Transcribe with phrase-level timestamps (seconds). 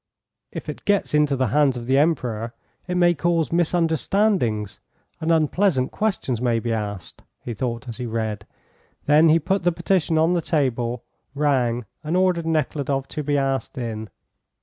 [0.51, 2.55] "If it gets into the hands of the Emperor
[2.87, 4.79] it may cause misunderstandings,
[5.19, 8.47] and unpleasant questions may be asked," he thought as he read.
[9.05, 11.03] Then he put the petition on the table,
[11.35, 14.09] rang, and ordered Nekhludoff to be asked in.